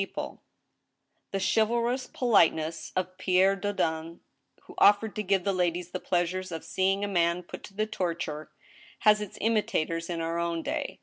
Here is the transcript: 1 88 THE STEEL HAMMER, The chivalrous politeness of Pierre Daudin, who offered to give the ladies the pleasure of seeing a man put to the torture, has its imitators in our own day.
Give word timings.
1 0.01 0.07
88 0.07 0.09
THE 0.09 0.09
STEEL 0.09 0.25
HAMMER, 0.25 0.41
The 1.29 1.53
chivalrous 1.85 2.07
politeness 2.07 2.91
of 2.95 3.17
Pierre 3.19 3.55
Daudin, 3.55 4.19
who 4.63 4.73
offered 4.79 5.15
to 5.15 5.21
give 5.21 5.43
the 5.43 5.53
ladies 5.53 5.91
the 5.91 5.99
pleasure 5.99 6.39
of 6.49 6.65
seeing 6.65 7.03
a 7.03 7.07
man 7.07 7.43
put 7.43 7.61
to 7.65 7.75
the 7.75 7.85
torture, 7.85 8.49
has 9.01 9.21
its 9.21 9.37
imitators 9.39 10.09
in 10.09 10.19
our 10.19 10.39
own 10.39 10.63
day. 10.63 10.99